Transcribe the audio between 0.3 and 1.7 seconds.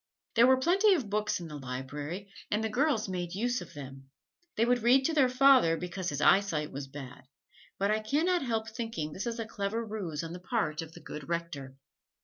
There was plenty of books in the